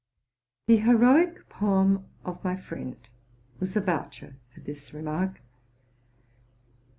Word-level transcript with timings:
The 0.65 0.77
heroic 0.77 1.47
poem 1.47 2.07
of 2.25 2.43
my 2.43 2.57
friend 2.57 2.97
was 3.59 3.77
a 3.77 3.81
voucher 3.81 4.35
for 4.51 4.59
this 4.61 4.95
re 4.95 5.01
mark. 5.03 5.41